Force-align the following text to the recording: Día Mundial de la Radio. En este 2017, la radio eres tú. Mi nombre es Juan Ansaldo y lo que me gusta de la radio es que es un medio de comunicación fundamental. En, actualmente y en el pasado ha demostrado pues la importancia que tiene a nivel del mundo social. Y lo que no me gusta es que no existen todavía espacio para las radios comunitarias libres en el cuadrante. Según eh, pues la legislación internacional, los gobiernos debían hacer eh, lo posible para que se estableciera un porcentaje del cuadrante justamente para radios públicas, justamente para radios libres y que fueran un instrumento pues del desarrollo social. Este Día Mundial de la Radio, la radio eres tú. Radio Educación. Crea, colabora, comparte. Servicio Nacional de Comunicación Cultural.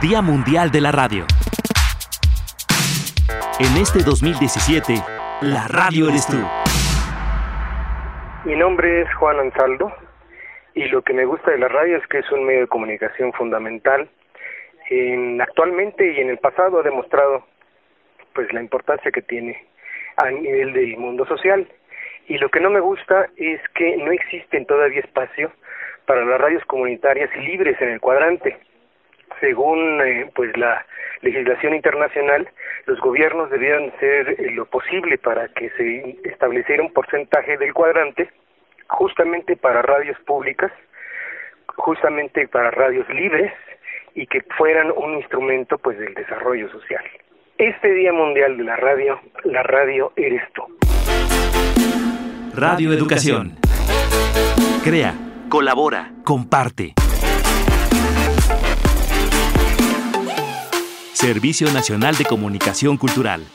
Día 0.00 0.20
Mundial 0.20 0.72
de 0.72 0.80
la 0.80 0.90
Radio. 0.90 1.24
En 3.60 3.80
este 3.80 4.02
2017, 4.02 4.94
la 5.42 5.68
radio 5.68 6.08
eres 6.08 6.26
tú. 6.26 6.38
Mi 8.44 8.56
nombre 8.56 9.02
es 9.02 9.14
Juan 9.14 9.38
Ansaldo 9.38 9.92
y 10.74 10.86
lo 10.88 11.02
que 11.02 11.12
me 11.12 11.24
gusta 11.24 11.52
de 11.52 11.58
la 11.58 11.68
radio 11.68 11.98
es 11.98 12.06
que 12.08 12.18
es 12.18 12.32
un 12.32 12.46
medio 12.46 12.62
de 12.62 12.66
comunicación 12.66 13.32
fundamental. 13.32 14.10
En, 14.90 15.40
actualmente 15.40 16.12
y 16.12 16.20
en 16.20 16.30
el 16.30 16.38
pasado 16.38 16.80
ha 16.80 16.82
demostrado 16.82 17.46
pues 18.34 18.52
la 18.52 18.60
importancia 18.60 19.12
que 19.12 19.22
tiene 19.22 19.68
a 20.16 20.30
nivel 20.30 20.72
del 20.72 20.96
mundo 20.96 21.26
social. 21.26 21.68
Y 22.32 22.38
lo 22.38 22.48
que 22.48 22.60
no 22.60 22.70
me 22.70 22.80
gusta 22.80 23.28
es 23.36 23.60
que 23.74 23.94
no 23.98 24.10
existen 24.10 24.64
todavía 24.64 25.00
espacio 25.00 25.52
para 26.06 26.24
las 26.24 26.40
radios 26.40 26.64
comunitarias 26.64 27.28
libres 27.36 27.78
en 27.82 27.90
el 27.90 28.00
cuadrante. 28.00 28.56
Según 29.38 30.00
eh, 30.00 30.30
pues 30.34 30.56
la 30.56 30.86
legislación 31.20 31.74
internacional, 31.74 32.48
los 32.86 32.98
gobiernos 33.00 33.50
debían 33.50 33.90
hacer 33.90 34.30
eh, 34.30 34.50
lo 34.52 34.64
posible 34.64 35.18
para 35.18 35.46
que 35.48 35.68
se 35.76 36.16
estableciera 36.24 36.82
un 36.82 36.94
porcentaje 36.94 37.58
del 37.58 37.74
cuadrante 37.74 38.30
justamente 38.88 39.54
para 39.54 39.82
radios 39.82 40.18
públicas, 40.20 40.72
justamente 41.76 42.48
para 42.48 42.70
radios 42.70 43.06
libres 43.10 43.52
y 44.14 44.26
que 44.26 44.40
fueran 44.56 44.90
un 44.96 45.18
instrumento 45.18 45.76
pues 45.76 45.98
del 45.98 46.14
desarrollo 46.14 46.70
social. 46.70 47.04
Este 47.58 47.92
Día 47.92 48.14
Mundial 48.14 48.56
de 48.56 48.64
la 48.64 48.76
Radio, 48.76 49.20
la 49.44 49.62
radio 49.64 50.14
eres 50.16 50.50
tú. 50.54 50.81
Radio 52.54 52.92
Educación. 52.92 53.58
Crea, 54.84 55.14
colabora, 55.48 56.12
comparte. 56.22 56.92
Servicio 61.14 61.72
Nacional 61.72 62.16
de 62.16 62.26
Comunicación 62.26 62.98
Cultural. 62.98 63.46